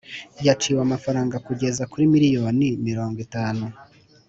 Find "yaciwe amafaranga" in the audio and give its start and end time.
0.45-1.35